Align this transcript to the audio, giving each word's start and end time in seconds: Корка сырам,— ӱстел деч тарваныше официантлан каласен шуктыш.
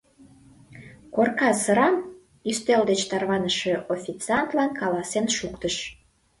Корка 1.15 1.49
сырам,— 1.63 1.95
ӱстел 2.49 2.81
деч 2.89 3.01
тарваныше 3.09 3.73
официантлан 3.93 4.69
каласен 4.79 5.25
шуктыш. 5.37 5.75